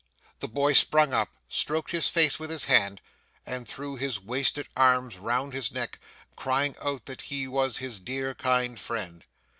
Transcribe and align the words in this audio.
The 0.39 0.47
boy 0.47 0.73
sprung 0.73 1.13
up, 1.13 1.29
stroked 1.47 1.91
his 1.91 2.09
face 2.09 2.39
with 2.39 2.49
his 2.49 2.65
hand, 2.65 3.01
and 3.45 3.67
threw 3.67 3.97
his 3.97 4.19
wasted 4.19 4.67
arms 4.75 5.17
round 5.19 5.53
his 5.53 5.71
neck, 5.71 5.99
crying 6.35 6.75
out 6.81 7.05
that 7.05 7.21
he 7.29 7.47
was 7.47 7.77
his 7.77 7.99
dear 7.99 8.33
kind 8.33 8.79
friend. 8.79 9.23